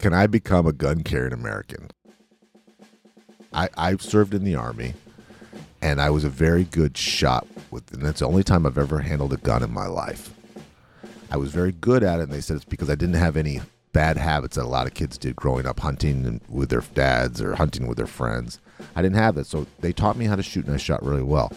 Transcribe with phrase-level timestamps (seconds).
[0.00, 1.90] can I become a gun carrying American?
[3.52, 4.94] I I served in the army,
[5.82, 9.00] and I was a very good shot with, and that's the only time I've ever
[9.00, 10.32] handled a gun in my life.
[11.30, 13.60] I was very good at it, and they said it's because I didn't have any
[13.92, 17.56] bad habits that a lot of kids did growing up hunting with their dads or
[17.56, 18.58] hunting with their friends.
[18.96, 21.22] I didn't have that, so they taught me how to shoot, and I shot really
[21.22, 21.52] well.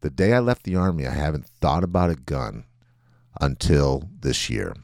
[0.00, 2.64] The day I left the army, I haven't thought about a gun
[3.40, 4.74] until this year.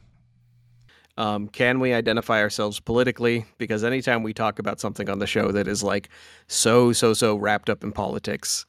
[1.17, 3.45] Um, can we identify ourselves politically?
[3.57, 6.09] Because anytime we talk about something on the show that is like
[6.47, 8.65] so, so, so wrapped up in politics,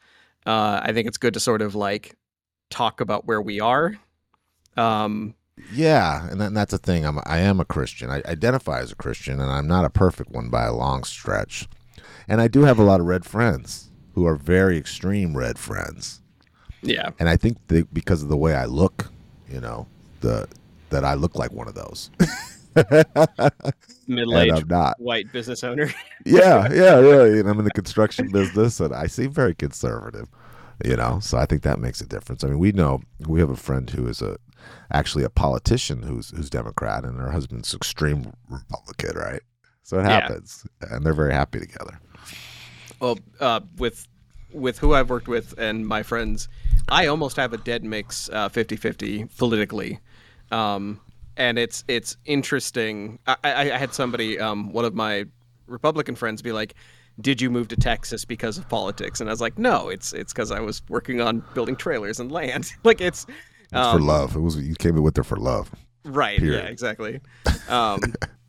[0.46, 2.14] uh, I think it's good to sort of like
[2.70, 3.96] talk about where we are.
[4.77, 5.34] Um,
[5.72, 7.05] Yeah, and, that, and that's the thing.
[7.05, 8.10] I'm I am a Christian.
[8.10, 11.66] I identify as a Christian, and I'm not a perfect one by a long stretch.
[12.28, 16.20] And I do have a lot of red friends who are very extreme red friends.
[16.83, 17.10] yeah.
[17.19, 17.58] And I think
[17.92, 19.10] because of the way I look,
[19.48, 19.86] you know,
[20.20, 20.48] the
[20.91, 22.11] that I look like one of those.
[24.06, 25.01] middle-aged I'm not.
[25.01, 25.91] white business owner.
[26.25, 27.39] Yeah, yeah, really.
[27.39, 30.28] And I'm in the construction business, and I seem very conservative.
[30.84, 32.43] You know, so I think that makes a difference.
[32.43, 34.37] I mean, we know we have a friend who is a
[34.93, 39.41] actually a politician who's who's Democrat, and her husband's extreme Republican, right?
[39.84, 40.21] So it Yeah.
[40.21, 42.00] happens, and they're very happy together.
[43.00, 44.09] well, uh, with
[44.53, 46.48] with who I've worked with and my friends,
[46.89, 50.00] I almost have a dead mix uh, 50-50 politically.
[50.50, 51.00] Um,
[51.36, 53.19] and it's it's interesting.
[53.27, 55.27] I, I, I had somebody, um, one of my
[55.66, 56.75] Republican friends, be like,
[57.20, 60.33] "Did you move to Texas because of politics?" And I was like, "No, it's it's
[60.33, 62.72] because I was working on building trailers and land.
[62.84, 63.27] like it's
[63.64, 64.36] It's um, for love.
[64.36, 65.70] It was you came in with there for love.
[66.05, 66.38] Right.
[66.38, 66.64] Period.
[66.64, 66.70] Yeah.
[66.70, 67.20] Exactly.
[67.69, 68.00] Um,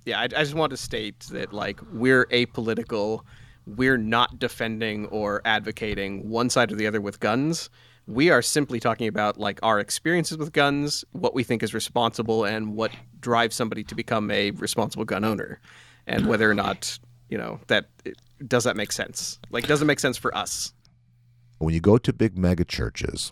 [0.06, 0.20] yeah.
[0.20, 3.22] I, I just want to state that like we're apolitical.
[3.66, 7.72] We're not defending or advocating one side or the other with guns.
[8.08, 12.46] We are simply talking about like our experiences with guns, what we think is responsible,
[12.46, 15.60] and what drives somebody to become a responsible gun owner,
[16.08, 16.98] and whether or not
[17.30, 17.90] you know that
[18.48, 19.40] does that make sense.
[19.52, 20.74] Like, does it make sense for us?
[21.60, 23.32] when you go to big mega churches,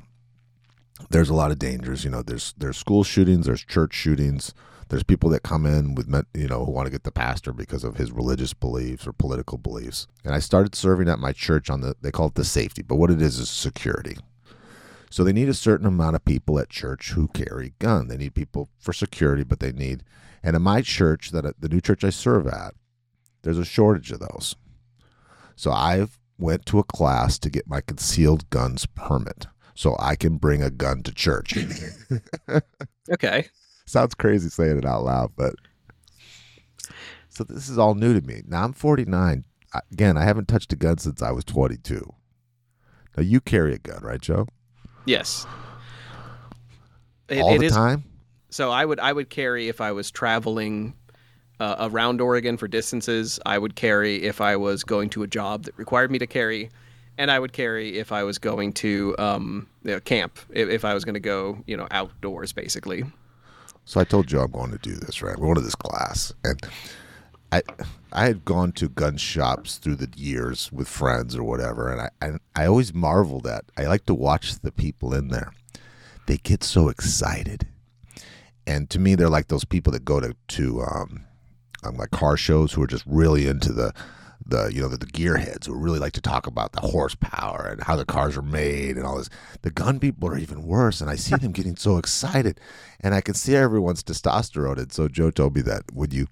[1.10, 2.04] there's a lot of dangers.
[2.04, 4.54] You know, there's there's school shootings, there's church shootings,
[4.90, 7.84] there's people that come in with you know who want to get the pastor because
[7.84, 10.08] of his religious beliefs or political beliefs.
[10.24, 12.96] And I started serving at my church on the they call it the safety, but
[12.96, 14.18] what it is is security.
[15.10, 18.08] So they need a certain amount of people at church who carry gun.
[18.08, 20.04] They need people for security, but they need
[20.46, 22.76] and in my church that the new church I serve at,
[23.42, 24.56] there's a shortage of those.
[25.56, 30.38] So I've went to a class to get my concealed guns permit so I can
[30.38, 31.58] bring a gun to church.
[33.12, 33.46] Okay.
[33.86, 35.54] Sounds crazy saying it out loud, but
[37.30, 38.42] so this is all new to me.
[38.48, 39.46] Now I'm 49.
[39.92, 42.04] Again, I haven't touched a gun since I was 22.
[43.16, 44.48] Now you carry a gun, right, Joe?
[45.06, 45.46] Yes.
[47.30, 48.04] It- all it the is- time.
[48.50, 50.94] So I would I would carry if I was traveling
[51.60, 53.38] uh, around Oregon for distances.
[53.46, 56.70] I would carry if I was going to a job that required me to carry,
[57.18, 60.40] and I would carry if I was going to um, you know, camp.
[60.52, 63.04] If, if I was going to go, you know, outdoors, basically.
[63.84, 65.38] So I told Joe I'm going to do this, right?
[65.38, 66.58] We're going to this class, and
[67.56, 67.62] I
[68.12, 72.62] I had gone to gun shops through the years with friends or whatever, and I
[72.62, 73.66] I always marveled at.
[73.78, 75.54] I like to watch the people in there.
[76.28, 77.68] They get so excited,
[78.66, 81.26] and to me, they're like those people that go to to um,
[81.84, 83.94] um like car shows who are just really into the.
[84.48, 87.82] The you know the, the gearheads who really like to talk about the horsepower and
[87.82, 89.30] how the cars are made and all this.
[89.64, 92.60] The gun people are even worse, and I see them getting so excited
[93.00, 94.78] and I can see everyone's testosterone.
[94.78, 96.28] And so Joe told me that when you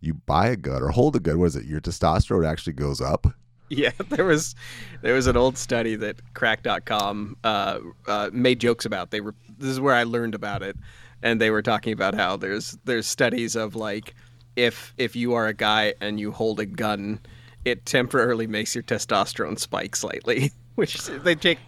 [0.00, 3.26] you buy a gun or hold a gun, was it your testosterone actually goes up?
[3.68, 4.54] Yeah, there was
[5.02, 9.10] there was an old study that Cracked.com uh, uh, made jokes about.
[9.10, 10.76] They were this is where I learned about it,
[11.22, 14.14] and they were talking about how there's there's studies of like
[14.54, 17.18] if if you are a guy and you hold a gun,
[17.64, 21.58] it temporarily makes your testosterone spike slightly, which they take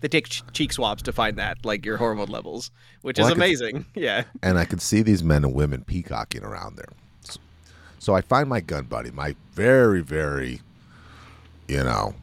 [0.00, 2.70] they take cheek swabs to find that like your hormone levels,
[3.02, 3.84] which Well, is could- amazing.
[3.96, 4.24] Yeah.
[4.44, 6.92] And I can see these men and women peacocking around there.
[7.98, 10.60] So, I find my gun buddy, my very, very,
[11.66, 12.14] you know,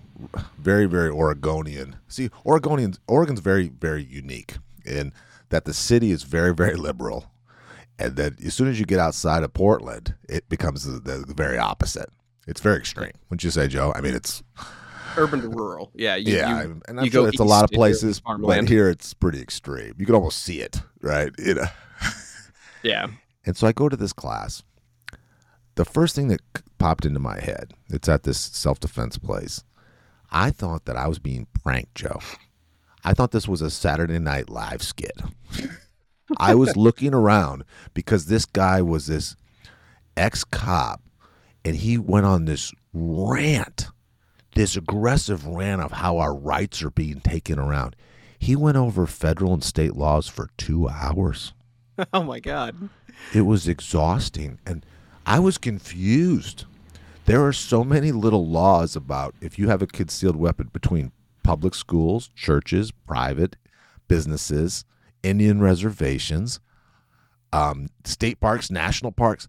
[0.57, 1.97] very, very Oregonian.
[2.07, 5.11] See, Oregonians, Oregon's very, very unique in
[5.49, 7.25] that the city is very, very liberal.
[7.99, 11.33] And then as soon as you get outside of Portland, it becomes the, the, the
[11.33, 12.09] very opposite.
[12.47, 13.11] It's very extreme.
[13.29, 13.93] Wouldn't you say, Joe?
[13.95, 14.43] I mean, it's
[15.17, 15.91] Urban to rural.
[15.95, 16.15] Yeah.
[16.15, 18.21] You, yeah, you- and I'm sure it's a lot of east and you're in places,
[18.41, 19.93] but here it's pretty extreme.
[19.97, 21.31] You can almost see it, right?
[21.39, 21.65] You know.
[22.83, 23.07] Yeah.
[23.47, 24.63] And so I go to this class.
[25.75, 26.41] The first thing that
[26.77, 29.63] popped into my head, it's at this self defense place.
[30.31, 32.19] I thought that I was being pranked, Joe.
[33.03, 35.21] I thought this was a Saturday Night Live skit.
[36.37, 37.63] I was looking around
[37.93, 39.35] because this guy was this
[40.17, 41.01] ex cop
[41.63, 43.87] and he went on this rant,
[44.55, 47.95] this aggressive rant of how our rights are being taken around.
[48.39, 51.53] He went over federal and state laws for two hours.
[52.13, 52.89] oh my god.
[53.33, 54.59] It was exhausting.
[54.65, 54.85] And
[55.25, 56.65] I was confused.
[57.25, 61.11] There are so many little laws about if you have a concealed weapon between
[61.43, 63.55] public schools, churches, private
[64.07, 64.85] businesses,
[65.23, 66.59] Indian reservations,
[67.51, 69.47] um, state parks, national parks.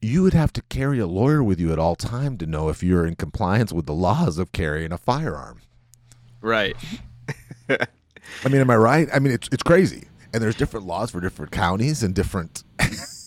[0.00, 2.82] You would have to carry a lawyer with you at all time to know if
[2.82, 5.60] you're in compliance with the laws of carrying a firearm.
[6.40, 6.76] Right.
[7.68, 9.08] I mean, am I right?
[9.12, 12.62] I mean, it's it's crazy, and there's different laws for different counties and different.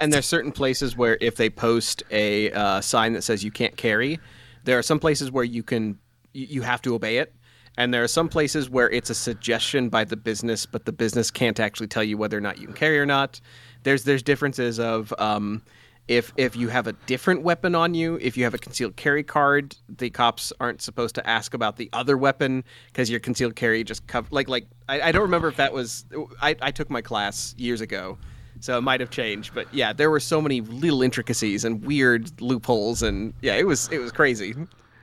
[0.00, 3.76] and there's certain places where if they post a uh, sign that says you can't
[3.76, 4.20] carry,
[4.64, 5.98] there are some places where you can
[6.32, 7.34] you, have to obey it,
[7.76, 11.30] and there are some places where it's a suggestion by the business, but the business
[11.30, 13.40] can't actually tell you whether or not you can carry or not.
[13.82, 15.62] There's there's differences of um,
[16.08, 19.22] if if you have a different weapon on you, if you have a concealed carry
[19.22, 23.84] card, the cops aren't supposed to ask about the other weapon because your concealed carry
[23.84, 26.06] just cover like like I, I don't remember if that was
[26.40, 28.18] I, I took my class years ago,
[28.60, 29.54] so it might have changed.
[29.54, 33.88] But yeah, there were so many little intricacies and weird loopholes, and yeah, it was
[33.90, 34.54] it was crazy.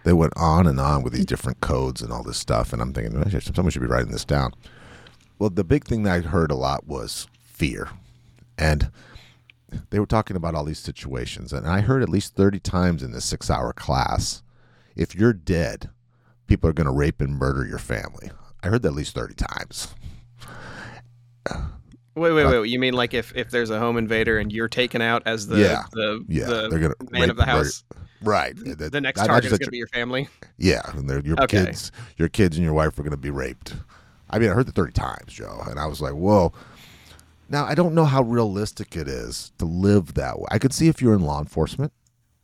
[0.04, 2.94] They went on and on with these different codes and all this stuff, and I'm
[2.94, 4.52] thinking someone should be writing this down.
[5.40, 7.90] Well, the big thing that I heard a lot was fear,
[8.57, 8.92] and
[9.90, 13.12] they were talking about all these situations, and I heard at least 30 times in
[13.12, 14.44] this six hour class
[14.96, 15.90] if you're dead,
[16.48, 18.31] people are going to rape and murder your family.
[18.63, 19.94] I heard that at least 30 times.
[22.15, 22.69] Wait, wait, wait!
[22.69, 25.57] You mean like if, if there's a home invader and you're taken out as the
[25.57, 27.83] yeah, the, yeah, the they're gonna man of the house,
[28.21, 28.56] right?
[28.56, 30.29] The, the next target is gonna be your family.
[30.57, 31.65] Yeah, and your okay.
[31.65, 33.75] kids, your kids and your wife are gonna be raped.
[34.29, 36.53] I mean, I heard the thirty times, Joe, and I was like, whoa.
[37.47, 40.47] Now, I don't know how realistic it is to live that way.
[40.50, 41.94] I could see if you're in law enforcement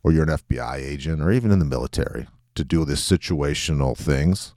[0.02, 4.52] or you're an FBI agent or even in the military to do this situational things.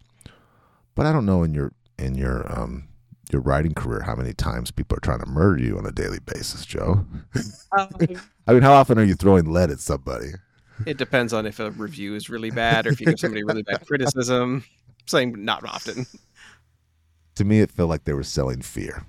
[0.94, 2.90] But I don't know in your in your um
[3.32, 6.20] your writing career how many times people are trying to murder you on a daily
[6.20, 7.06] basis, Joe.
[7.78, 7.90] Um,
[8.48, 10.32] I mean, how often are you throwing lead at somebody?
[10.86, 13.64] It depends on if a review is really bad or if you give somebody really
[13.64, 14.64] bad criticism.
[15.06, 16.06] saying not often.
[17.36, 19.04] To me, it felt like they were selling fear.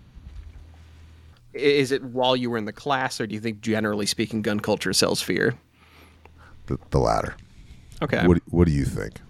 [1.53, 4.61] Is it while you were in the class, or do you think, generally speaking, gun
[4.61, 5.55] culture sells fear?
[6.67, 7.35] The, the latter.
[8.03, 8.27] Okay.
[8.27, 9.21] What What do you think?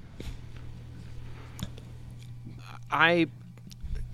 [2.90, 3.26] I,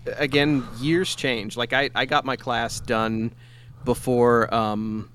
[0.07, 1.57] again, years change.
[1.57, 3.33] Like I, I got my class done
[3.85, 5.11] before um,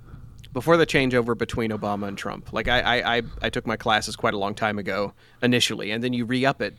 [0.54, 2.52] before the changeover between Obama and Trump.
[2.52, 6.14] Like I, I, I took my classes quite a long time ago initially, and then
[6.14, 6.78] you re up it,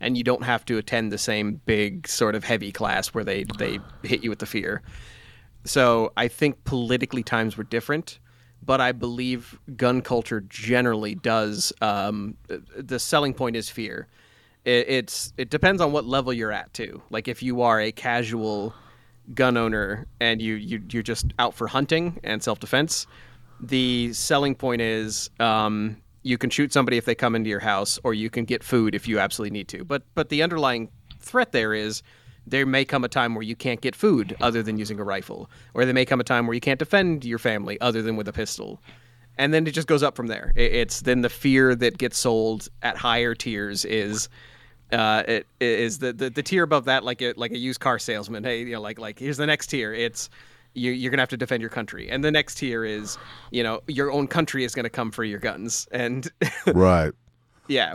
[0.00, 3.44] and you don't have to attend the same big sort of heavy class where they
[3.58, 4.82] they hit you with the fear.
[5.64, 8.18] So I think politically times were different,
[8.64, 11.72] but I believe gun culture generally does.
[11.82, 12.36] Um,
[12.76, 14.08] the selling point is fear.
[14.64, 17.02] It, it's it depends on what level you're at too.
[17.10, 18.74] Like if you are a casual
[19.34, 23.06] gun owner and you, you you're just out for hunting and self defense,
[23.60, 27.98] the selling point is um, you can shoot somebody if they come into your house,
[28.04, 29.84] or you can get food if you absolutely need to.
[29.84, 30.90] But but the underlying
[31.20, 32.02] threat there is
[32.46, 35.50] there may come a time where you can't get food other than using a rifle,
[35.74, 38.28] or there may come a time where you can't defend your family other than with
[38.28, 38.82] a pistol.
[39.40, 40.52] And then it just goes up from there.
[40.54, 44.28] It's then the fear that gets sold at higher tiers is
[44.92, 47.98] uh, it is the, the the tier above that like a like a used car
[47.98, 48.44] salesman.
[48.44, 49.94] Hey, you know, like like here's the next tier.
[49.94, 50.28] It's
[50.74, 53.16] you, you're gonna have to defend your country, and the next tier is
[53.50, 56.30] you know your own country is gonna come for your guns, and
[56.66, 57.12] right,
[57.68, 57.94] yeah,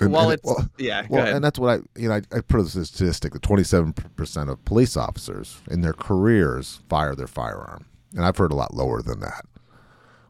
[0.00, 1.06] and, well, and, it's well, yeah.
[1.08, 3.92] well, and that's what I you know I, I put a statistic that twenty seven
[3.92, 8.74] percent of police officers in their careers fire their firearm, and I've heard a lot
[8.74, 9.46] lower than that.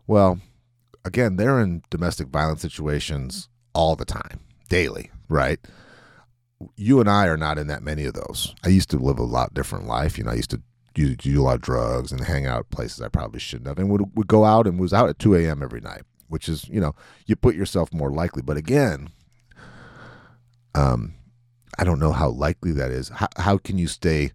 [0.06, 0.40] Well,
[1.04, 5.58] again, they're in domestic violence situations all the time, daily, right?
[6.76, 8.54] You and I are not in that many of those.
[8.64, 10.16] I used to live a lot different life.
[10.16, 10.62] You know, I used to
[10.94, 13.90] do, do a lot of drugs and hang out places I probably shouldn't have, and
[13.90, 15.62] would would go out and was out at two a.m.
[15.62, 16.94] every night, which is you know
[17.26, 18.42] you put yourself more likely.
[18.42, 19.10] But again,
[20.74, 21.14] um,
[21.78, 23.08] I don't know how likely that is.
[23.08, 24.32] How, how can you stay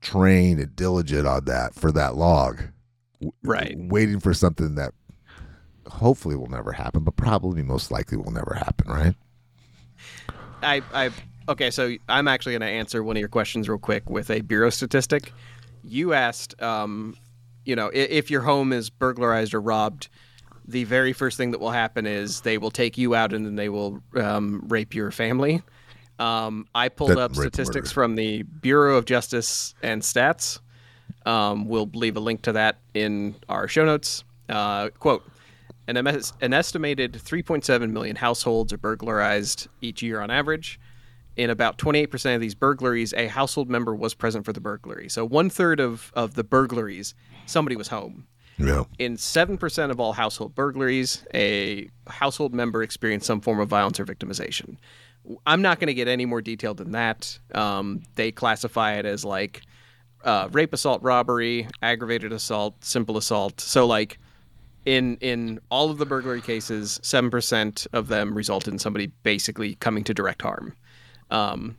[0.00, 2.62] trained and diligent on that for that log?
[3.42, 3.74] Right.
[3.76, 4.92] Waiting for something that
[5.86, 9.14] hopefully will never happen, but probably most likely will never happen, right?
[10.62, 11.10] I, I,
[11.48, 14.40] okay, so I'm actually going to answer one of your questions real quick with a
[14.40, 15.32] bureau statistic.
[15.82, 17.16] You asked, um,
[17.64, 20.08] you know, if, if your home is burglarized or robbed,
[20.66, 23.56] the very first thing that will happen is they will take you out and then
[23.56, 25.62] they will um, rape your family.
[26.18, 27.94] Um, I pulled That up statistics murder.
[27.94, 30.60] from the Bureau of Justice and Stats.
[31.26, 34.24] Um, we'll leave a link to that in our show notes.
[34.48, 35.22] Uh, quote
[35.90, 40.78] an, em- an estimated 3.7 million households are burglarized each year on average.
[41.36, 45.08] In about 28% of these burglaries, a household member was present for the burglary.
[45.08, 47.14] So one third of, of the burglaries,
[47.46, 48.26] somebody was home.
[48.58, 48.84] Yeah.
[48.98, 54.04] In 7% of all household burglaries, a household member experienced some form of violence or
[54.04, 54.76] victimization.
[55.46, 57.38] I'm not going to get any more detailed than that.
[57.54, 59.62] Um, they classify it as like
[60.24, 63.60] uh, rape, assault, robbery, aggravated assault, simple assault.
[63.60, 64.18] So, like,
[64.84, 69.74] in in all of the burglary cases, seven percent of them result in somebody basically
[69.76, 70.74] coming to direct harm.
[71.30, 71.76] Um,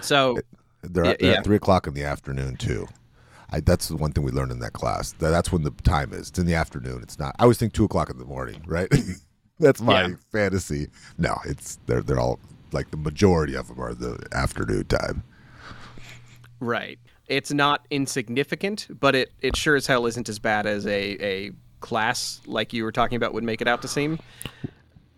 [0.00, 0.38] so
[0.82, 1.38] They're, at, they're yeah.
[1.38, 2.86] at three o'clock in the afternoon too.
[3.50, 5.12] I, that's the one thing we learned in that class.
[5.12, 6.30] That, that's when the time is.
[6.30, 7.00] It's in the afternoon.
[7.02, 7.36] It's not.
[7.38, 8.62] I always think two o'clock in the morning.
[8.66, 8.92] Right.
[9.60, 10.14] that's my Yeah.
[10.32, 10.88] fantasy.
[11.16, 12.40] No, it's they're they're all
[12.72, 15.22] like the majority of them are the afternoon time.
[16.60, 16.98] Right.
[17.28, 21.50] It's not insignificant, but it, it sure as hell isn't as bad as a, a
[21.80, 24.18] class like you were talking about would make it out to seem.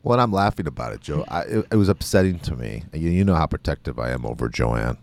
[0.02, 1.24] Well, I'm laughing about it, Joe.
[1.28, 2.84] I, it, it was upsetting to me.
[2.92, 4.96] You, you know how protective I am over Joanne,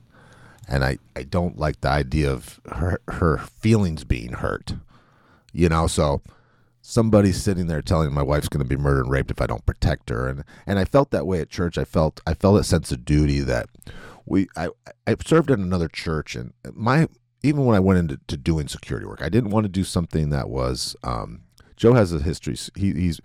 [0.68, 4.74] and I, I don't like the idea of her her feelings being hurt.
[5.52, 6.22] You know, so
[6.82, 9.66] somebody's sitting there telling my wife's going to be murdered and raped if I don't
[9.66, 11.78] protect her, and and I felt that way at church.
[11.78, 13.68] I felt I felt a sense of duty that
[14.26, 14.70] we I
[15.08, 17.08] I served in another church, and my
[17.44, 20.30] even when I went into to doing security work, I didn't want to do something
[20.30, 20.96] that was.
[21.04, 21.42] Um,
[21.76, 22.56] Joe has a history.
[22.76, 23.20] He, he's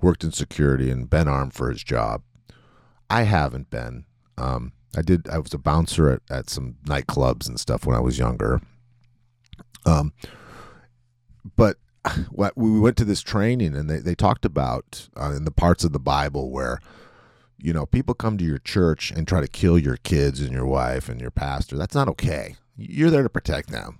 [0.00, 2.22] worked in security and been armed for his job.
[3.10, 4.04] I haven't been.
[4.38, 5.28] Um, I did.
[5.28, 8.60] I was a bouncer at, at some nightclubs and stuff when I was younger.
[9.84, 10.12] Um,
[11.56, 11.76] but
[12.56, 15.92] we went to this training and they, they talked about uh, in the parts of
[15.92, 16.80] the Bible where
[17.58, 20.66] you know people come to your church and try to kill your kids and your
[20.66, 21.76] wife and your pastor.
[21.76, 22.56] That's not okay.
[22.76, 23.98] You're there to protect them.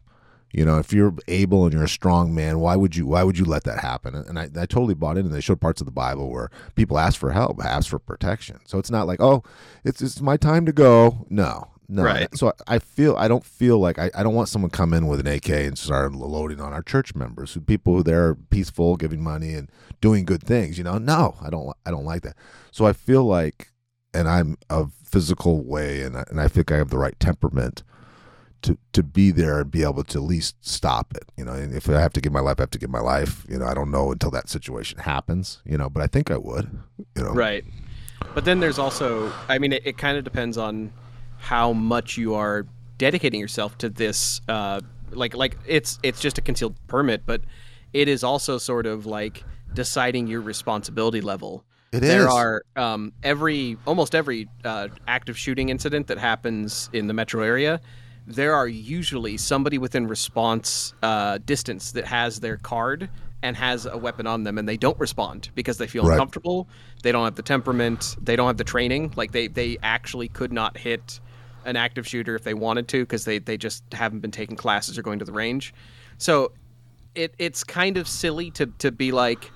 [0.52, 3.38] You know, if you're able and you're a strong man, why would you why would
[3.38, 4.14] you let that happen?
[4.14, 5.26] And I, I totally bought in.
[5.26, 8.60] And they showed parts of the Bible where people ask for help, ask for protection.
[8.64, 9.42] So it's not like, oh,
[9.84, 11.26] it's it's my time to go.
[11.28, 12.02] No, no.
[12.02, 12.28] Right.
[12.36, 15.20] So I feel I don't feel like I, I don't want someone come in with
[15.20, 19.22] an AK and start loading on our church members, who people who they're peaceful, giving
[19.22, 20.78] money and doing good things.
[20.78, 22.36] You know, no, I don't I don't like that.
[22.70, 23.72] So I feel like,
[24.12, 27.82] and I'm a physical way, and I, and I think I have the right temperament
[28.62, 31.30] to to be there and be able to at least stop it.
[31.36, 33.00] You know, and if I have to give my life, I have to give my
[33.00, 33.44] life.
[33.48, 35.62] You know, I don't know until that situation happens.
[35.64, 36.78] You know, but I think I would.
[37.16, 37.64] You know, Right.
[38.34, 40.92] But then there's also, I mean, it, it kind of depends on
[41.38, 42.66] how much you are
[42.98, 44.40] dedicating yourself to this.
[44.48, 47.42] Uh, like, like it's it's just a concealed permit, but
[47.92, 51.64] it is also sort of like deciding your responsibility level.
[51.92, 52.26] It there is.
[52.34, 57.80] are um, every almost every uh, active shooting incident that happens in the metro area.
[58.26, 63.08] There are usually somebody within response uh, distance that has their card
[63.42, 66.14] and has a weapon on them, and they don't respond because they feel Right.
[66.14, 66.68] uncomfortable.
[67.04, 68.16] They don't have the temperament.
[68.20, 69.12] They don't have the training.
[69.14, 71.20] Like they they actually could not hit
[71.66, 74.96] an active shooter if they wanted to because they they just haven't been taking classes
[74.96, 75.74] or going to the range.
[76.18, 76.52] So
[77.14, 79.50] it it's kind of silly to to be like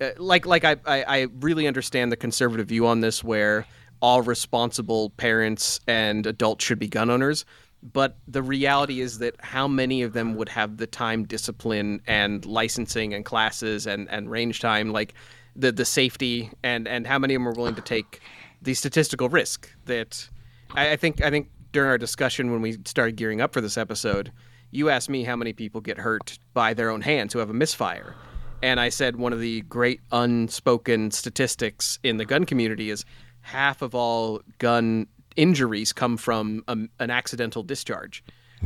[0.00, 3.66] uh, like like I, I I really understand the conservative view on this where
[4.00, 7.44] all responsible parents and adults should be gun owners
[7.92, 12.46] but the reality is that how many of them would have the time discipline and
[12.46, 15.14] licensing and classes and and range time like
[15.54, 18.20] the the safety and and how many of them are willing to take
[18.62, 20.28] the statistical risk that
[20.74, 23.76] I, I think I think during our discussion when we started gearing up for this
[23.76, 24.32] episode
[24.70, 27.54] you asked me how many people get hurt by their own hands who have a
[27.54, 28.14] misfire
[28.62, 33.04] and I said one of the great unspoken statistics in the gun community is
[33.42, 38.24] half of all gun injuries come from um, an accidental discharge.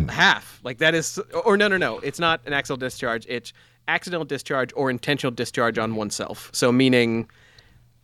[0.09, 0.61] Half.
[0.63, 3.53] Like that is or no no no, it's not an accidental discharge, it's
[3.89, 6.51] accidental discharge or intentional discharge on oneself.
[6.53, 7.29] So meaning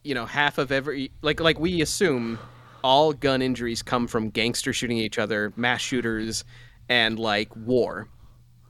[0.02, 2.38] you know, half of every like like we assume
[2.84, 6.44] all gun injuries come from gangsters shooting each other, mass shooters
[6.90, 8.08] and like war.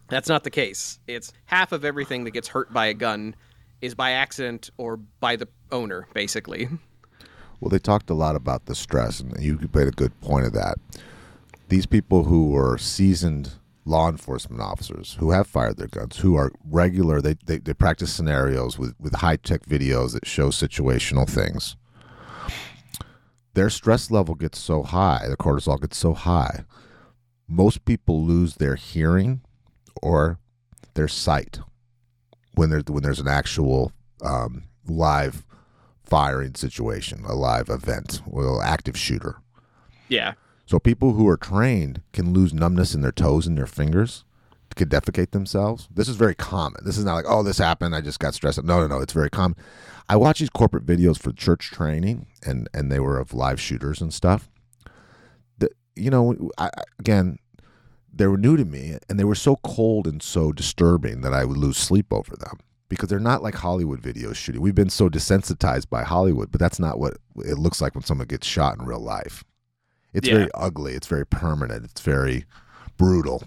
[0.09, 1.01] That's not the case.
[1.09, 3.35] It's half of everything that gets hurt by a gun
[3.81, 6.69] is by accident or by the owner, basically.
[7.61, 10.53] Well, they talked a lot about the stress, and you made a good point of
[10.53, 10.77] that.
[11.69, 13.55] These people who are seasoned
[13.85, 18.13] law enforcement officers who have fired their guns, who are regular, they, they, they practice
[18.13, 21.77] scenarios with, with high tech videos that show situational things.
[23.55, 26.65] Their stress level gets so high, the cortisol gets so high.
[27.49, 29.43] Most people lose their hearing
[30.03, 30.39] or
[30.95, 31.61] their sight
[32.55, 33.93] when there's when there's an actual
[34.23, 35.45] um, live
[36.05, 39.37] firing situation, a live event, well, active shooter.
[40.09, 40.35] Yeah.
[40.67, 44.25] So people who are trained can lose numbness in their toes and their fingers,
[44.75, 45.89] could defecate themselves.
[45.93, 46.81] This is very common.
[46.85, 47.95] This is not like, oh, this happened.
[47.95, 48.59] I just got stressed.
[48.59, 48.65] Out.
[48.65, 49.01] No, no, no.
[49.01, 49.57] It's very common.
[50.09, 54.01] I watch these corporate videos for church training, and and they were of live shooters
[54.01, 54.51] and stuff.
[55.59, 57.39] The, you know, I, again,
[58.13, 61.45] they were new to me, and they were so cold and so disturbing that I
[61.45, 64.61] would lose sleep over them because they're not like Hollywood videos shooting.
[64.61, 68.27] We've been so desensitized by Hollywood, but that's not what it looks like when someone
[68.29, 69.43] gets shot in real life.
[70.13, 70.35] It's Yeah.
[70.35, 70.93] very ugly.
[70.93, 71.85] It's very permanent.
[71.87, 72.45] It's very
[72.99, 73.43] brutal.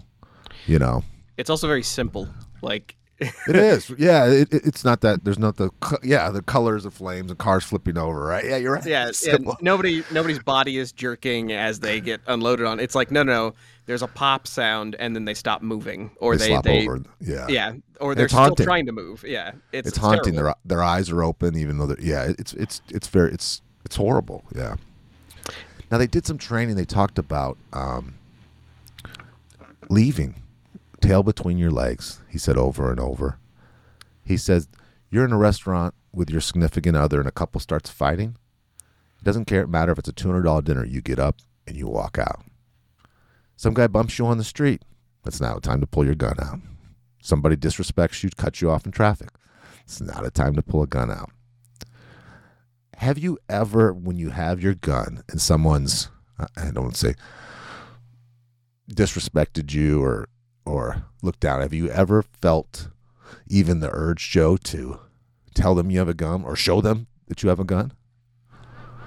[0.66, 1.04] You know.
[1.38, 2.28] It's also very simple.
[2.62, 3.90] Like It is.
[3.98, 4.26] Yeah.
[4.26, 5.24] It, it- it's not that.
[5.24, 5.70] There's not the.
[5.80, 6.30] co- Yeah.
[6.32, 8.22] The colors of flames and cars flipping over.
[8.26, 8.46] Right.
[8.46, 8.58] Yeah.
[8.58, 8.86] You're right.
[8.86, 9.12] yeah,
[9.62, 12.80] nobody nobody's body is jerking as they get unloaded on.
[12.80, 13.54] It's like no, no, no.
[13.86, 17.04] There's a pop sound and then they stop moving, or they, they, they over.
[17.22, 18.66] Yeah, yeah, or they're still haunting.
[18.66, 19.24] trying to move.
[19.26, 20.34] Yeah, it's, It's, haunting.
[20.34, 20.56] terrible.
[20.66, 22.02] Their their eyes are open, even though they're.
[22.02, 22.34] Yeah.
[22.38, 24.44] It's it's it's very it's it's horrible.
[24.54, 24.76] Yeah.
[25.90, 26.76] Now they did some training.
[26.76, 28.16] They talked about um,
[29.90, 30.36] leaving,
[31.02, 32.20] tail between your legs.
[32.30, 33.40] He said over and over.
[34.24, 34.68] He says
[35.10, 38.38] you're in a restaurant with your significant other and a couple starts fighting.
[39.20, 40.86] It doesn't care matter if it's a two hundred dollar dinner.
[40.86, 42.44] You get up and you walk out.
[43.56, 44.84] Some guy bumps you on the street.
[45.24, 46.60] That's now time to pull your gun out.
[47.22, 49.30] Somebody disrespects you, cuts you off in traffic.
[49.84, 51.32] It's not a time to pull a gun out.
[52.98, 57.16] Have you ever, when you have your gun and someone's, I don't want to say,
[58.92, 60.30] disrespected you or
[60.68, 62.90] or look down, have you ever felt
[63.48, 65.00] even the urge, Joe, to
[65.54, 67.94] tell them you have a gun or show them that you have a gun?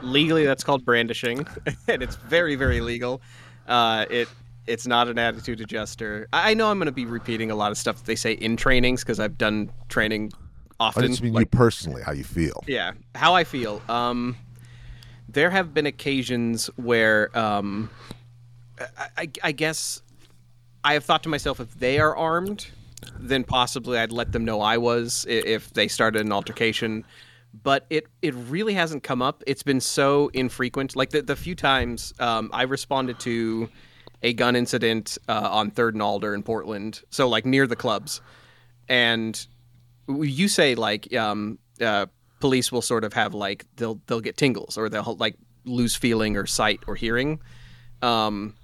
[0.03, 1.47] legally that's called brandishing,
[1.89, 3.21] and it's very very legal.
[3.69, 4.29] Uh, it
[4.67, 6.27] it's not an attitude adjuster.
[6.33, 8.33] I I know I'm going to be repeating a lot of stuff that they say
[8.33, 10.33] in trainings because I've done training
[10.79, 11.07] I often.
[11.09, 12.65] just mean like- you personally, how you feel.
[12.67, 13.83] Yeah, how I feel.
[13.89, 14.37] Um,
[15.29, 17.91] there have been occasions where um,
[18.99, 20.03] I, I, I guess
[20.83, 22.69] I have thought to myself, if they are armed,
[23.19, 27.05] then possibly I'd let them know I was if they started an altercation.
[27.63, 29.43] But it it really hasn't come up.
[29.47, 30.95] It's been so infrequent.
[30.95, 33.69] Like the the few times um, I responded to
[34.23, 38.21] a gun incident uh, on Third and Alder in Portland, so like near the clubs,
[38.89, 39.47] and
[40.09, 42.07] you say like um, uh,
[42.39, 46.37] police will sort of have like they'll they'll get tingles or they'll like lose feeling
[46.37, 47.41] or sight or hearing.
[48.01, 48.55] Um,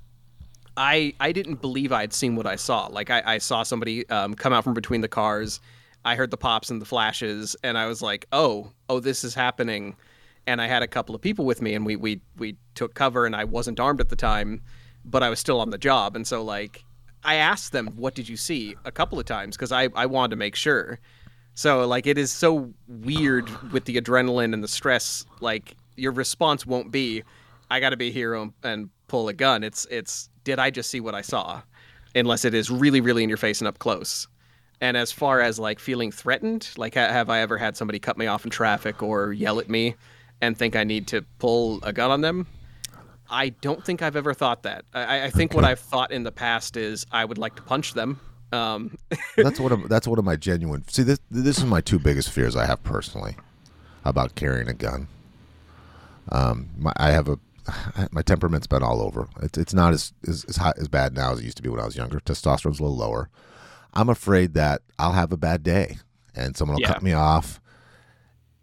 [0.77, 2.87] I I didn't believe I had seen what I saw.
[2.87, 5.61] Like I, I saw somebody um, come out from between the cars.
[6.05, 9.35] I heard the pops and the flashes, and I was like, oh oh this is
[9.35, 9.97] happening.
[10.49, 13.27] And I had a couple of people with me, and we we we took cover,
[13.27, 14.63] and I wasn't armed at the time,
[15.05, 16.85] but I was still on the job, and so like
[17.25, 20.31] I asked them, what did you see, a couple of times because I I wanted
[20.31, 21.01] to make sure.
[21.55, 25.25] So like it is so weird with the adrenaline and the stress.
[25.41, 27.25] Like your response won't be,
[27.71, 30.89] "I got to be a hero and pull a gun." It's it's did I just
[30.89, 31.61] see what I saw?
[32.15, 34.29] Unless it is really really in your face and up close.
[34.81, 38.17] And as far as like feeling threatened, like ha- have I ever had somebody cut
[38.17, 39.97] me off in traffic or yell at me
[40.41, 42.47] and think I need to pull a gun on them?
[43.29, 44.85] I don't think I've ever thought that.
[44.95, 47.95] I, I think what I've thought in the past is I would like to punch
[47.95, 48.21] them.
[48.53, 48.97] Um,
[49.37, 50.87] that's one of that's one of my genuine.
[50.89, 53.37] See, this this is my two biggest fears I have personally
[54.05, 55.09] about carrying a gun.
[56.31, 57.39] Um, my, I have a
[58.11, 59.29] my temperament's been all over.
[59.43, 61.69] It's it's not as as as, high, as bad now as it used to be
[61.69, 62.21] when I was younger.
[62.21, 63.29] Testosterone's a little lower.
[63.95, 65.99] I'm afraid that I'll have a bad day
[66.35, 66.93] and someone will Yeah.
[66.95, 67.61] cut me off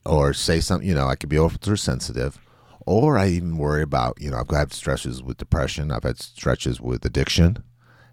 [0.06, 0.88] or say something.
[0.88, 2.40] You know, I could be ultra sensitive.
[2.86, 5.90] Or I even worry about, you know, I've had stretches with depression.
[5.90, 7.64] I've had stretches with addiction.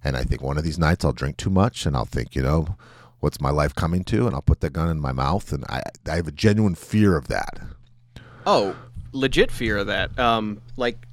[0.04, 2.42] And I think one of these nights I'll drink too much and I'll think, you
[2.42, 2.76] know,
[3.18, 4.26] what's my life coming to?
[4.26, 5.52] And I'll put the gun in my mouth.
[5.52, 7.60] And I, I have a genuine fear of that.
[8.46, 8.76] Oh,
[9.12, 10.16] legit fear of that.
[10.18, 11.06] Um, like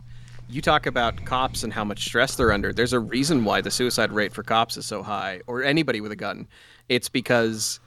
[0.49, 2.71] you talk about cops and how much stress they're under.
[2.71, 6.11] There's a reason why the suicide rate for cops is so high, or anybody with
[6.11, 6.47] a gun.
[6.89, 7.79] It's because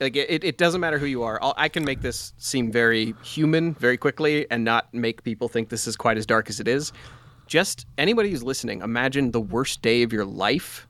[0.00, 1.38] like it, it doesn't matter who you are.
[1.42, 5.68] I'll, I can make this seem very human very quickly and not make people think
[5.68, 6.92] this is quite as dark as it is.
[7.46, 10.88] Just anybody who's listening, imagine the worst day of your life,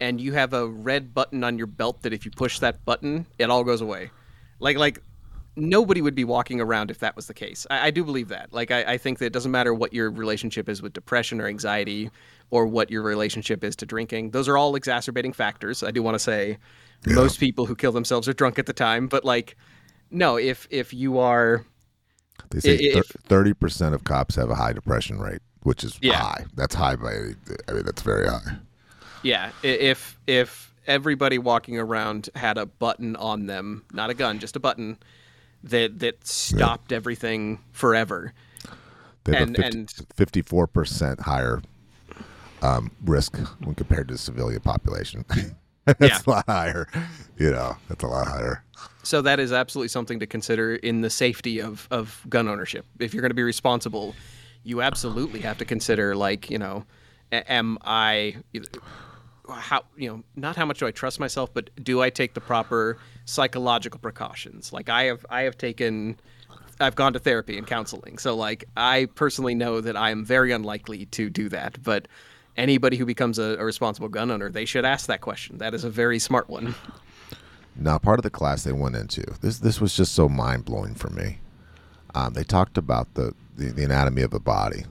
[0.00, 3.26] and you have a red button on your belt that if you push that button,
[3.38, 4.10] it all goes away.
[4.60, 5.02] Like like
[5.56, 7.66] nobody would be walking around if that was the case.
[7.70, 8.52] I, I do believe that.
[8.52, 11.46] Like, I, I think that it doesn't matter what your relationship is with depression or
[11.46, 12.10] anxiety
[12.50, 14.30] or what your relationship is to drinking.
[14.30, 15.82] Those are all exacerbating factors.
[15.82, 16.58] I do want to say
[17.06, 19.56] most people who kill themselves are drunk at the time, but like,
[20.10, 21.64] no, if if you are,
[22.50, 26.14] They say if- thirty percent of cops have a high depression rate, which is Yeah.
[26.16, 26.44] high.
[26.54, 27.10] That's high by.
[27.68, 28.56] I mean, that's very high.
[29.22, 34.54] yeah, if if everybody walking around had a button on them, not a gun, just
[34.56, 34.98] a button
[35.64, 38.32] that that stopped everything forever.
[39.24, 39.58] They have And-
[40.18, 41.62] a 54% higher
[42.62, 45.24] um, risk when compared to the civilian population.
[45.86, 45.94] Yeah.
[45.98, 46.88] that's a lot higher.
[47.36, 48.64] You know, that's a lot higher.
[49.02, 52.86] So that is absolutely something to consider in the safety of, of gun ownership.
[52.98, 54.14] If you're going to be responsible,
[54.62, 56.86] you absolutely have to consider like, you know,
[57.30, 58.36] am I
[59.48, 62.40] how you know, not how much do I trust myself, but do I take the
[62.40, 64.72] proper psychological precautions?
[64.72, 66.16] Like I have I have taken
[66.80, 68.18] I've gone to therapy and counseling.
[68.18, 72.08] So like I personally know that I am very unlikely to do that, but
[72.56, 75.58] anybody who becomes a, a responsible gun owner, they should ask that question.
[75.58, 76.74] That is a very smart one.
[77.76, 80.94] Now, part of the class they went into this this was just so mind blowing
[80.94, 81.38] for me.
[82.14, 84.84] Um, they talked about the, the the anatomy of a body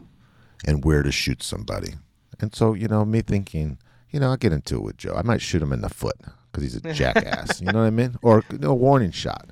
[0.66, 1.94] and where to shoot somebody,
[2.40, 3.78] and so you know me thinking,
[4.14, 5.16] you know, I'll get into it with Joe.
[5.16, 6.16] I might shoot him in the foot
[6.52, 7.60] because he's a jackass.
[7.60, 8.16] you know what I mean?
[8.22, 9.50] Or you know, a warning shot.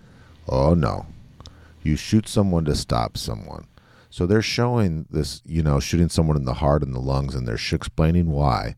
[0.48, 1.06] Oh no,
[1.84, 3.66] you shoot someone to stop someone.
[4.10, 7.48] So they're showing this, you know, shooting someone in the heart and the lungs, and
[7.48, 8.76] they're explaining why.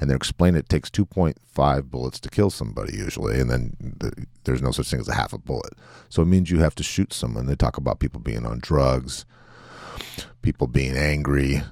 [0.00, 4.60] And they're explaining it takes 2.5 bullets to kill somebody usually, and then the, there's
[4.60, 5.72] no such thing as a half a bullet.
[6.10, 7.46] So it means you have to shoot someone.
[7.46, 9.24] They talk about people being on drugs,
[10.42, 11.62] people being angry.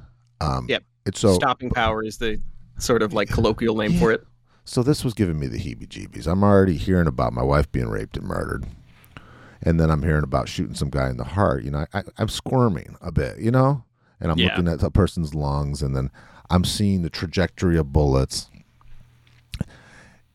[0.41, 0.85] Um, Yep.
[1.05, 2.41] It's so Stopping power is the
[2.79, 4.25] sort of like colloquial name for it.
[4.65, 6.27] so this was giving me the heebie-jeebies.
[6.27, 8.67] I'm already hearing about my wife being raped and murdered,
[9.63, 11.65] and then I'm hearing about shooting some guy in the heart.
[11.65, 13.39] You know, I, I'm squirming a bit.
[13.39, 13.85] You know,
[14.21, 14.49] and I'm Yeah.
[14.57, 16.11] looking at a person's lungs, and then
[16.51, 18.49] I'm seeing the trajectory of bullets.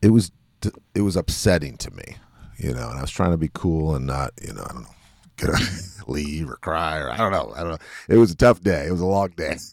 [0.02, 0.32] It was
[0.96, 2.18] it was upsetting to me,
[2.58, 4.84] you know, and I was trying to be cool and not, you know, I don't
[4.84, 4.90] know,
[5.38, 7.78] get leave or cry or I don't know, I don't know.
[8.10, 8.88] It was a tough day.
[8.88, 9.58] It was a long day.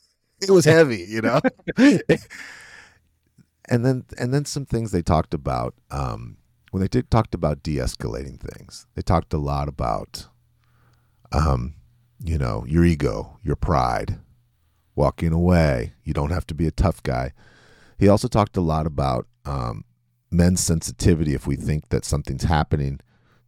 [0.49, 1.41] It was heavy, you know.
[3.69, 6.37] and then and then some things they talked about um,
[6.71, 8.87] when they did talked about de-escalating things.
[8.95, 10.29] They talked a lot about,
[11.33, 11.75] um,
[12.23, 14.19] you know, your ego, your pride,
[14.95, 15.95] walking away.
[16.05, 17.33] You don't have to be a tough guy.
[17.99, 19.85] He also talked a lot about um,
[20.31, 21.35] men's sensitivity.
[21.35, 23.01] If we think that something's happening,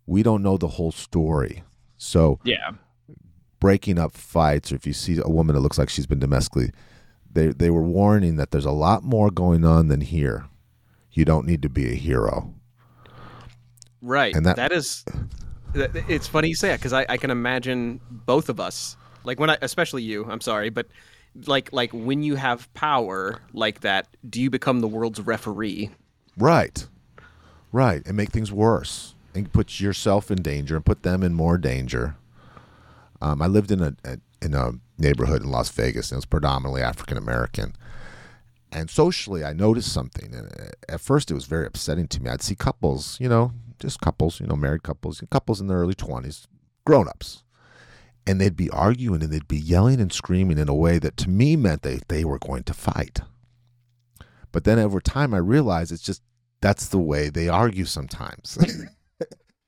[0.06, 1.64] we don't know the whole story.
[1.98, 2.72] So Yeah.
[3.60, 6.70] Breaking up fights, or if you see a woman that looks like she's been domestically,
[7.32, 10.46] they they were warning that there's a lot more going on than here.
[11.12, 12.54] You don't need to be a hero.
[14.02, 14.34] Right.
[14.34, 15.04] And that- that is.
[15.74, 19.50] It's funny you say that because I, I can imagine both of us, like when
[19.50, 20.24] I, especially you.
[20.24, 20.86] I'm sorry, but
[21.46, 25.90] like like when you have power like that, do you become the world's referee?
[26.38, 26.86] Right.
[27.72, 28.02] Right.
[28.06, 29.14] And make things worse.
[29.34, 32.16] And put yourself in danger and put them in more danger.
[33.20, 36.26] Um, I lived in a, a in a neighborhood in Las Vegas and it was
[36.26, 37.74] predominantly African American.
[38.72, 40.34] And socially, I noticed something.
[40.34, 42.30] And uh, at first, it was very upsetting to me.
[42.30, 45.94] I'd see couples, you know, just couples, you know, married couples, couples in their early
[45.94, 46.46] 20s,
[46.84, 47.42] grown ups.
[48.26, 51.30] And they'd be arguing and they'd be yelling and screaming in a way that to
[51.30, 53.20] me meant they, they were going to fight.
[54.50, 56.22] But then over time, I realized it's just
[56.60, 58.58] that's the way they argue sometimes.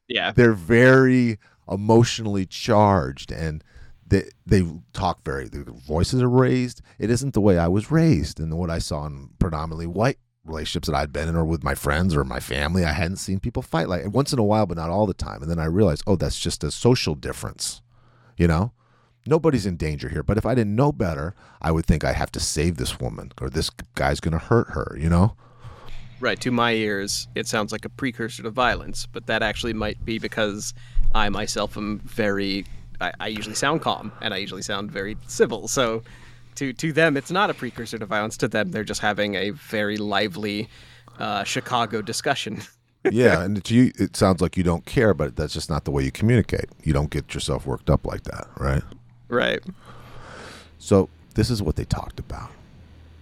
[0.08, 0.32] Yeah.
[0.32, 1.38] They're very
[1.70, 3.62] emotionally charged and
[4.06, 6.80] they, they talk very, their voices are raised.
[6.98, 10.88] It isn't the way I was raised and what I saw in predominantly white relationships
[10.88, 12.84] that I'd been in or with my friends or my family.
[12.84, 15.42] I hadn't seen people fight like once in a while, but not all the time.
[15.42, 17.82] And then I realized, oh, that's just a social difference,
[18.36, 18.72] you know?
[19.26, 20.22] Nobody's in danger here.
[20.22, 23.32] But if I didn't know better, I would think I have to save this woman
[23.40, 25.36] or this guy's going to hurt her, you know?
[26.20, 26.40] Right.
[26.40, 30.18] To my ears, it sounds like a precursor to violence, but that actually might be
[30.18, 30.74] because
[31.14, 32.64] I myself am very.
[33.00, 35.68] I, I usually sound calm, and I usually sound very civil.
[35.68, 36.02] So,
[36.56, 38.36] to to them, it's not a precursor to violence.
[38.38, 40.68] To them, they're just having a very lively
[41.18, 42.62] uh, Chicago discussion.
[43.10, 45.90] yeah, and to you, it sounds like you don't care, but that's just not the
[45.90, 46.66] way you communicate.
[46.82, 48.82] You don't get yourself worked up like that, right?
[49.28, 49.60] right.
[50.78, 52.50] So this is what they talked about.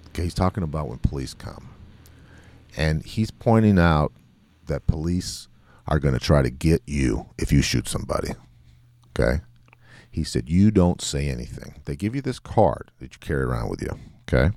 [0.09, 1.69] Okay, he's talking about when police come,
[2.77, 4.13] and he's pointing out
[4.67, 5.49] that police
[5.87, 8.33] are going to try to get you if you shoot somebody.
[9.19, 9.41] Okay,
[10.11, 11.81] he said you don't say anything.
[11.87, 13.99] They give you this card that you carry around with you.
[14.29, 14.55] Okay,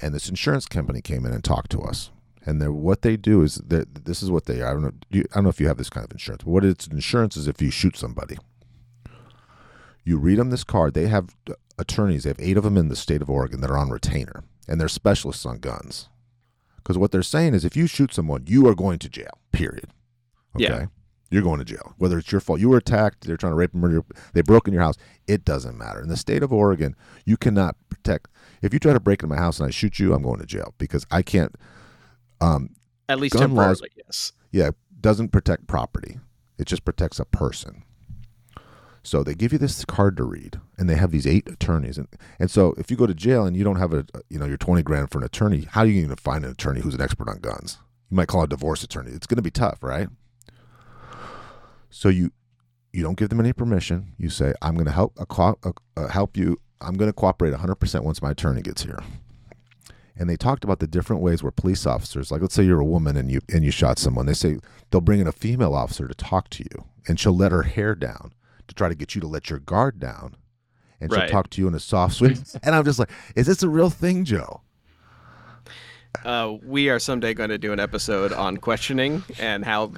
[0.00, 2.10] and this insurance company came in and talked to us.
[2.46, 4.62] And what they do is that this is what they.
[4.62, 4.92] I don't know.
[5.10, 6.44] You, I don't know if you have this kind of insurance.
[6.44, 8.38] But what it's insurance is if you shoot somebody,
[10.02, 10.94] you read them this card.
[10.94, 11.36] They have
[11.78, 12.24] attorneys.
[12.24, 14.80] They have eight of them in the state of Oregon that are on retainer, and
[14.80, 16.08] they're specialists on guns.
[16.88, 19.38] Because what they're saying is, if you shoot someone, you are going to jail.
[19.52, 19.90] Period.
[20.56, 20.64] Okay.
[20.64, 20.86] Yeah.
[21.30, 21.92] You're going to jail.
[21.98, 24.66] Whether it's your fault, you were attacked, they're trying to rape and murder, they broke
[24.66, 24.94] in your house.
[25.26, 26.00] It doesn't matter.
[26.00, 26.96] In the state of Oregon,
[27.26, 28.28] you cannot protect.
[28.62, 30.46] If you try to break into my house and I shoot you, I'm going to
[30.46, 31.54] jail because I can't.
[32.40, 32.70] Um,
[33.06, 34.32] At least Gun laws- temporarily, yes.
[34.50, 36.18] yeah, doesn't protect property.
[36.56, 37.82] It just protects a person.
[39.08, 42.08] So they give you this card to read, and they have these eight attorneys, and
[42.38, 44.58] and so if you go to jail and you don't have a you know your
[44.58, 47.00] twenty grand for an attorney, how are you going to find an attorney who's an
[47.00, 47.78] expert on guns?
[48.10, 49.12] You might call a divorce attorney.
[49.12, 50.08] It's going to be tough, right?
[51.88, 52.32] So you
[52.92, 54.12] you don't give them any permission.
[54.18, 56.60] You say, "I'm going to help a uh, help you.
[56.82, 59.02] I'm going to cooperate 100 percent once my attorney gets here."
[60.18, 62.84] And they talked about the different ways where police officers, like let's say you're a
[62.84, 64.58] woman and you and you shot someone, they say
[64.90, 67.94] they'll bring in a female officer to talk to you, and she'll let her hair
[67.94, 68.32] down
[68.68, 70.36] to try to get you to let your guard down,
[71.00, 71.30] and she'll Right.
[71.30, 72.40] talk to you in a soft, sweet.
[72.62, 74.62] and I'm just like, is this a real thing, Joe?
[76.24, 79.92] Uh, we are someday going to do an episode on questioning and how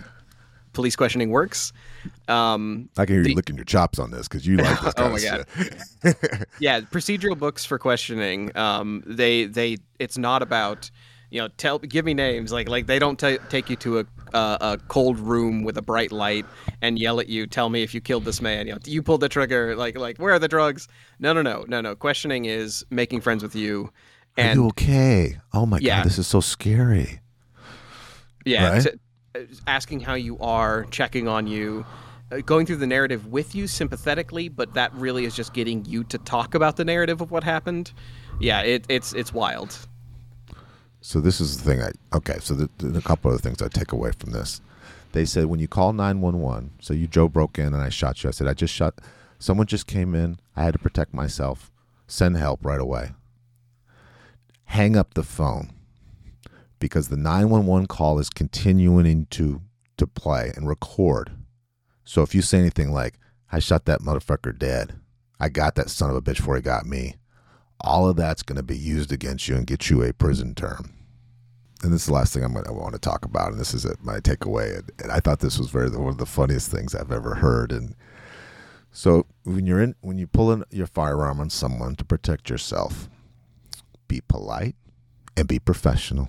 [0.73, 1.73] police questioning works.
[2.29, 4.95] Um, I can hear The- you licking your chops on this because you like this
[4.99, 5.47] Oh my of God.
[6.03, 6.49] shit.
[6.61, 8.55] yeah, procedural books for questioning.
[8.57, 10.91] Um, they they it's not about
[11.31, 14.07] you know tell give me names like like they don't ta take you to a
[14.33, 16.45] uh, a cold room with a bright light
[16.83, 19.21] and yell at you tell me if you killed this man you know you pulled
[19.21, 20.87] the trigger like like where are the drugs
[21.19, 23.91] no no no no no questioning is making friends with you
[24.37, 25.39] Are and you okay?
[25.53, 25.99] Oh my Yeah.
[25.99, 27.21] god, this is so scary.
[28.45, 28.83] Yeah, Right?
[28.83, 28.91] t-
[29.35, 31.85] uh, asking how you are, checking on you,
[32.33, 36.05] uh, going through the narrative with you sympathetically, but that really is just getting you
[36.05, 37.93] to talk about the narrative of what happened.
[38.39, 39.87] Yeah, it, it's it's wild.
[41.01, 41.83] So this is the thing.
[41.83, 42.39] I okay.
[42.41, 44.61] So the, the, a couple of things I take away from this.
[45.13, 46.73] They said when you call nine one one.
[46.81, 48.29] So you Joe broke in and I shot you.
[48.29, 48.95] I said I just shot.
[49.39, 50.39] Someone just came in.
[50.57, 51.71] I had to protect myself.
[52.07, 53.13] Send help right away.
[54.65, 55.71] Hang up the phone
[56.79, 59.63] because the nine one one call is continuing to
[59.97, 61.33] to play and record.
[62.05, 63.19] So if you say anything like
[63.51, 64.95] I shot that motherfucker dead,
[65.39, 67.17] I got that son of a bitch before he got me
[67.83, 70.93] all of that's going to be used against you and get you a prison term.
[71.83, 73.73] And this is the last thing I'm going to want to talk about, and this
[73.73, 74.79] is it, my takeaway.
[74.79, 77.73] And, and I thought this was very one of the funniest things I've ever heard.
[77.73, 77.95] And
[78.93, 83.09] so when you're in, when you pull in your firearm on someone to protect yourself,
[84.09, 84.77] be polite
[85.37, 86.29] and be professional.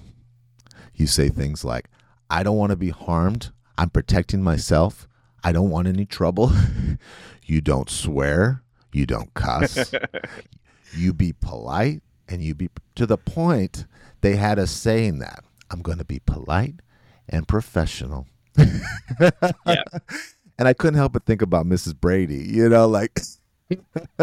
[0.95, 1.89] You say things like,
[2.29, 3.51] "I don't want to be harmed.
[3.77, 5.07] I'm protecting myself.
[5.43, 6.53] I don't want any trouble."
[7.45, 8.63] you don't swear.
[8.93, 9.93] You don't cuss
[10.95, 13.85] you be polite and you be to the point
[14.21, 16.75] they had us saying that i'm going to be polite
[17.29, 18.27] and professional
[18.57, 19.31] Yeah.
[20.57, 23.19] and i couldn't help but think about mrs brady you know like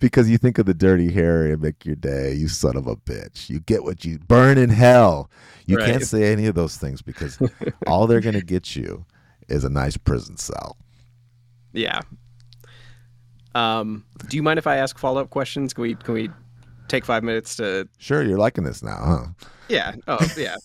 [0.00, 2.96] because you think of the dirty harry and make your day you son of a
[2.96, 5.30] bitch you get what you burn in hell
[5.66, 5.86] you Right.
[5.92, 7.38] can't say any of those things because
[7.86, 9.04] all they're going to get you
[9.48, 10.76] is a nice prison cell
[11.72, 12.00] Yeah.
[13.54, 15.72] Um, do you mind if I ask follow up questions?
[15.72, 16.30] Can we can we
[16.88, 17.88] take five minutes to?
[17.98, 19.94] sure you're liking this now huh Yeah.
[20.08, 20.56] Oh yeah.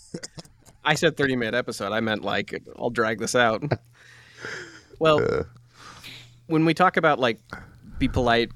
[0.83, 1.91] I said thirty minute episode.
[1.91, 3.63] I meant like I'll drag this out.
[4.99, 5.43] Well, Uh,
[6.47, 7.39] when we talk about like
[7.99, 8.51] be polite,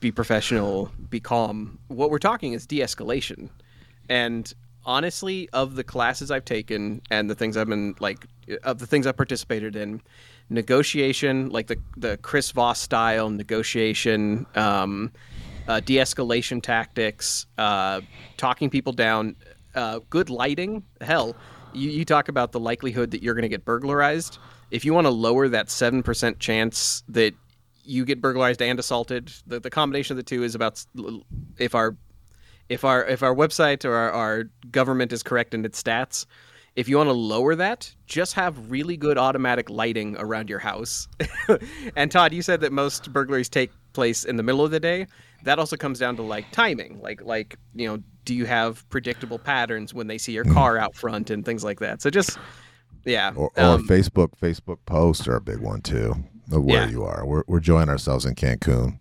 [0.00, 3.50] be professional, be calm, what we're talking is de-escalation.
[4.08, 4.52] And
[4.86, 8.26] honestly, of the classes I've taken and the things I've been like
[8.62, 10.00] of the things I've participated in,
[10.48, 15.12] negotiation, like the the Chris Voss style negotiation, um,
[15.68, 18.00] uh, de-escalation tactics, uh,
[18.36, 19.36] talking people down,
[19.74, 20.84] uh, good lighting.
[21.00, 21.36] Hell,
[21.74, 24.38] you, you talk about the likelihood that you're going to get burglarized.
[24.70, 27.34] If you want to lower that seven percent chance that
[27.84, 30.84] you get burglarized and assaulted, the, the combination of the two is about
[31.58, 31.96] if our
[32.68, 36.26] if our if our website or our, our government is correct in its stats.
[36.74, 41.08] If you want to lower that, just have really good automatic lighting around your house.
[41.96, 45.06] and Todd, you said that most burglaries take place in the middle of the day.
[45.44, 49.38] That also comes down to like timing, like like you know, do you have predictable
[49.38, 52.02] patterns when they see your car out front and things like that.
[52.02, 52.38] So just
[53.06, 56.14] yeah, or, or um, Facebook Facebook posts are a big one too
[56.52, 56.90] of where Yeah.
[56.90, 57.24] you are.
[57.24, 58.98] We're we're enjoying ourselves in Cancun.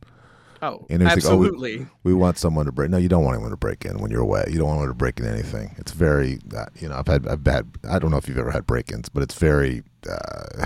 [0.67, 1.87] Oh, And it's like, oh, we- absolutely.
[2.03, 2.89] We want someone to break.
[2.89, 4.45] No, you don't want anyone to break in when you're away.
[4.49, 5.75] You don't want anyone to break in anything.
[5.77, 8.51] It's very, uh, you know, I've had, I've had, I don't know if you've ever
[8.51, 10.65] had break-ins, but it's very, uh,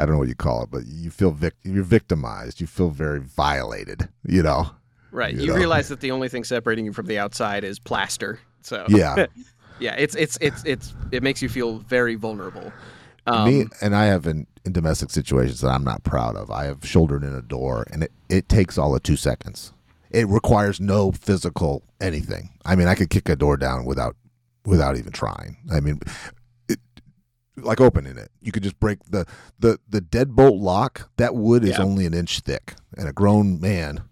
[0.00, 2.60] I don't know what you call it, but you feel vic- you're victimized.
[2.60, 4.08] You feel very violated.
[4.24, 4.70] You know.
[5.10, 5.34] Right.
[5.34, 5.54] you You, know?
[5.56, 8.38] realize that the only thing separating you from the outside is plaster.
[8.62, 9.26] So Yeah.
[9.80, 12.72] yeah, it's it's it's it's it makes you feel very vulnerable.
[13.26, 14.26] Um, Me and I have
[14.68, 16.50] in, domestic situations that I'm not proud of.
[16.50, 19.72] I have shouldered in a door, and it, it takes all of two seconds.
[20.10, 22.50] It requires no physical anything.
[22.64, 24.16] I mean, I could kick a door down without
[24.64, 25.56] without even trying.
[25.72, 26.00] I mean,
[26.68, 26.78] it,
[27.56, 29.26] like opening it, you could just break the
[29.58, 31.10] the the deadbolt lock.
[31.16, 31.82] That wood is Yeah.
[31.84, 34.02] only an inch thick, and a grown man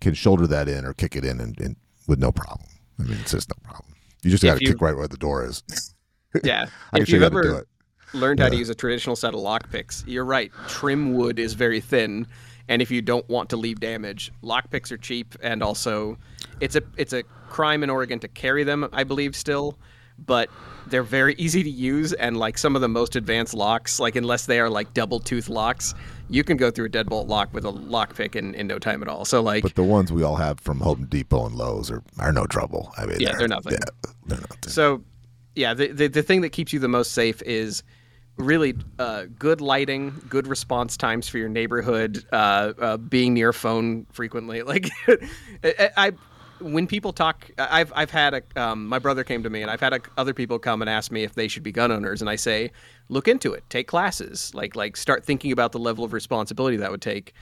[0.00, 2.68] can shoulder that in or kick it in and, and with no problem.
[2.98, 3.94] I mean, it's just no problem.
[4.22, 5.62] You just got to kick right where the door is.
[6.42, 6.66] yeah.
[6.92, 7.68] I can if show you've you how to do it.
[8.14, 10.52] Learned how to use a traditional set of lockpicks, you're right.
[10.68, 12.26] Trim wood is very thin,
[12.68, 16.16] and if you don't want to leave damage, lockpicks are cheap, and also,
[16.60, 18.88] it's a it's a crime in Oregon to carry them.
[18.92, 19.78] I believe still,
[20.18, 20.48] but
[20.86, 24.46] they're very easy to use, and like some of the most advanced locks, like unless
[24.46, 25.94] they are like double tooth locks,
[26.28, 29.08] you can go through a deadbolt lock with a lockpick in, in no time at
[29.08, 29.24] all.
[29.24, 32.32] So like, But the ones we all have from Home Depot and Lowe's are, are
[32.32, 32.92] no trouble.
[32.96, 33.72] I mean, Yeah, they're nothing.
[33.72, 34.70] Yeah, they're nothing.
[34.70, 35.04] So,
[35.54, 37.82] yeah, the, the the thing that keeps you the most safe is
[38.36, 43.54] really uh, good lighting, good response times for your neighborhood, uh, uh, being near a
[43.54, 44.62] phone frequently.
[44.74, 44.90] Like,
[45.62, 46.12] I, I
[46.60, 49.80] when people talk, I've I've had a um, my brother came to me and I've
[49.80, 52.30] had a, other people come and ask me if they should be gun owners, and
[52.30, 52.70] I say,
[53.08, 56.90] look into it, take classes, like like start thinking about the level of responsibility that
[56.90, 57.34] would take.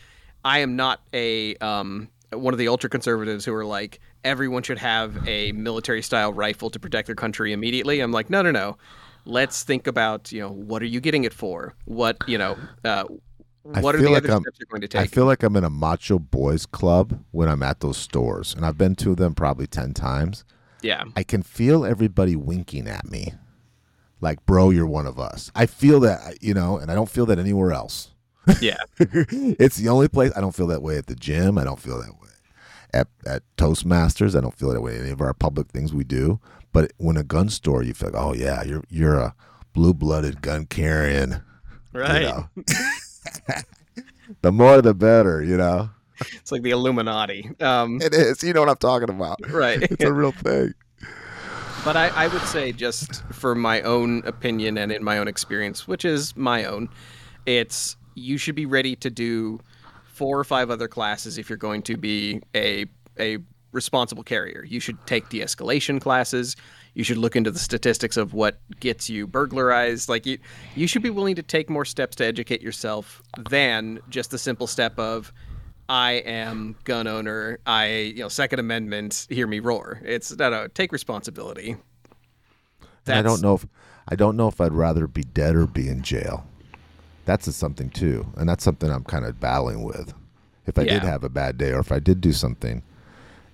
[0.45, 4.79] I am not a um, one of the ultra conservatives who are like everyone should
[4.79, 8.01] have a military style rifle to protect their country immediately.
[8.01, 8.77] I'm like, no, no, no.
[9.25, 11.75] Let's think about you know what are you getting it for?
[11.85, 13.05] What you know, uh,
[13.75, 15.01] I what are feel the like other I'm- steps you're going to take?
[15.03, 18.67] I feel like I'm in a macho boys club when I'm at those stores, and
[18.67, 20.45] I've been to them probably ten times.
[20.83, 23.35] yeah, I can feel everybody winking at me,
[24.21, 27.27] like, "Bro, you're one of us." I feel that, you know, and I don't feel
[27.27, 28.11] that anywhere else.
[28.61, 31.59] yeah, it's the only place I don't feel that way at the gym.
[31.59, 32.31] I don't feel that way
[32.93, 34.37] at at Toastmasters.
[34.37, 36.41] I don't feel that way at any of our public things we do.
[36.73, 39.35] But when a gun store, you feel like, oh yeah, you're you're a
[39.73, 41.33] blue blooded gun carrying.
[41.95, 42.23] you right.
[42.23, 42.49] know.
[44.43, 45.91] the more the better, you know.
[46.35, 47.51] It's like the Illuminati.
[47.61, 48.43] Um, It is.
[48.43, 49.39] You know what I'm talking about.
[49.51, 49.83] right.
[49.91, 50.75] It's a real thing.
[51.85, 55.89] But I, I would say, just for my own opinion and in my own experience,
[55.89, 56.89] which is my own,
[57.45, 59.59] it's you should be ready to do
[60.05, 62.87] four or five other classes if you're going to be a
[63.19, 63.39] a
[63.73, 64.65] responsible carrier.
[64.65, 66.57] You should take de-escalation classes.
[66.95, 70.09] You should look into the statistics of what gets you burglarized.
[70.09, 70.39] Like you,
[70.77, 74.67] you should be willing to take more steps to educate yourself than just the simple
[74.67, 75.33] step of
[75.89, 77.59] I am gun owner.
[77.67, 80.01] I, you know, Second Amendment, hear me roar.
[80.05, 81.77] It's no, no, take responsibility.
[83.07, 83.67] And I don't know if
[84.09, 86.47] I don't know if I'd rather be dead or be in jail.
[87.25, 90.15] That's a something too, and that's something I'm kind of battling with.
[90.67, 92.83] If I did have a bad day, or if I did do something,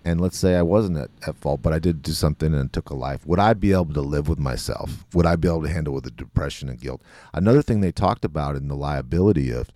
[0.04, 2.90] and let's say I wasn't at, at fault, but I did do something and took
[2.90, 5.04] a life, would I be able to live with myself?
[5.14, 7.02] Would I be able to handle with the depression and guilt?
[7.34, 9.68] Another thing they talked about in the liability of,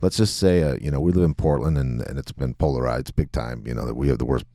[0.00, 3.16] let's just say, uh, you know, we live in Portland and, and it's been polarized
[3.16, 3.64] big time.
[3.66, 4.46] You know that we have the worst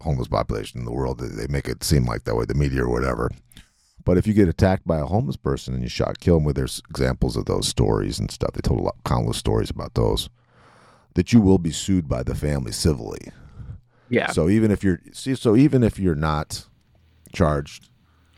[0.00, 1.20] homeless population in the world.
[1.20, 3.30] They- make it seem like that way, the media or whatever.
[4.04, 6.56] But if you get attacked by a homeless person and you shot, kill them, with
[6.56, 8.52] there's examples of those stories and stuff.
[8.52, 10.30] They told a lot, countless stories about those.
[11.14, 13.30] That you will be sued by the family civilly.
[14.10, 14.32] Yeah.
[14.32, 16.66] So even if you're see, so even if you're not
[17.32, 17.88] charged,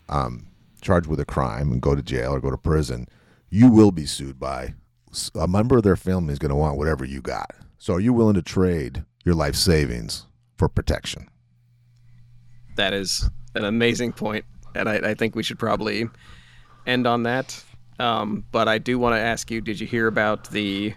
[0.09, 0.47] um,
[0.81, 3.09] charged with a crime and go to jail or go to prison,
[3.49, 4.75] you will be sued by
[5.35, 7.51] a member of their family is going to want whatever you got.
[7.79, 11.29] So are you willing to trade your life savings for protection?
[12.77, 16.09] That is an amazing point, and I, I think we should probably
[16.87, 17.63] end on that.
[17.99, 20.95] Um, but I do want to ask you: Did you hear about the?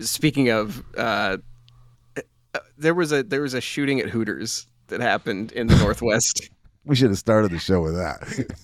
[0.00, 1.36] Speaking of, uh, uh,
[2.76, 6.48] there was a there was a shooting at Hooters that happened in the Northwest,
[6.84, 8.56] We should have started the show with that.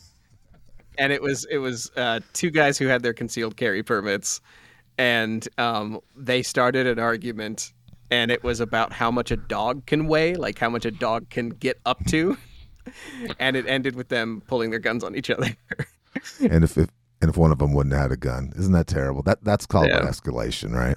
[0.99, 4.41] and it was it was uh, two guys who had their concealed carry permits,
[4.99, 7.73] and um, they started an argument,
[8.11, 11.29] and it was about how much a dog can weigh, like how much a dog
[11.31, 12.37] can get up to,
[13.39, 15.49] and it ended with them pulling their guns on each other.
[16.41, 16.89] and if, if
[17.21, 19.23] and if one of them wouldn't have had a gun, isn't that terrible?
[19.23, 20.01] That that's called Yeah.
[20.03, 20.97] escalation, right?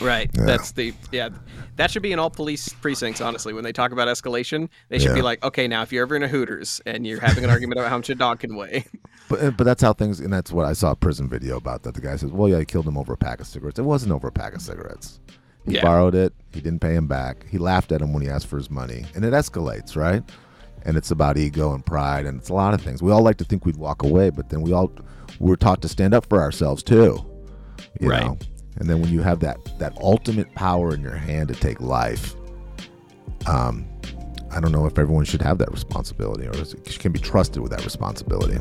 [0.00, 0.30] Right.
[0.36, 0.44] Yeah.
[0.44, 1.30] That's the yeah.
[1.76, 3.20] That should be in all police precincts.
[3.20, 6.14] Honestly, when they talk about escalation, they should be like, okay, now if you're ever
[6.16, 8.84] in a Hooters and you're having an argument about how much a dog can weigh,
[9.28, 11.94] But but that's how things, and that's what I saw a prison video about that.
[11.94, 13.78] The guy says, "Well, yeah, he killed him over a pack of cigarettes.
[13.78, 15.18] It wasn't over a pack of cigarettes.
[15.66, 15.82] He Yeah.
[15.82, 16.34] borrowed it.
[16.52, 17.46] He didn't pay him back.
[17.48, 20.22] He laughed at him when he asked for his money, and it escalates, right?
[20.84, 23.02] And it's about ego and pride, and it's a lot of things.
[23.02, 24.92] We all like to think we'd walk away, but then we all
[25.40, 27.18] we're taught to stand up for ourselves too,
[28.00, 28.24] you Right.
[28.26, 28.38] know.
[28.76, 32.34] And then when you have that that ultimate power in your hand to take life,
[33.46, 33.86] um,
[34.50, 36.52] I don't know if everyone should have that responsibility or
[36.98, 38.58] can be trusted with that responsibility.